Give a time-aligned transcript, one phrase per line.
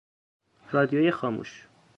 [0.71, 1.67] رادیوی خاموش